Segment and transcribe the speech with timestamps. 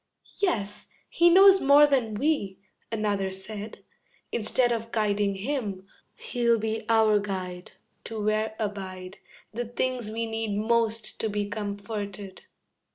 [0.39, 2.57] "Yes, he knows more than we,"
[2.91, 3.83] another said,
[4.31, 5.85] "Instead of guiding him,
[6.15, 7.73] he'll be our guide
[8.05, 9.19] To where abide
[9.53, 12.41] The things we need most to be comforted."